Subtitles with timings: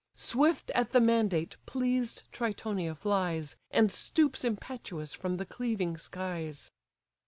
[0.15, 6.71] Swift at the mandate pleased Tritonia flies, And stoops impetuous from the cleaving skies.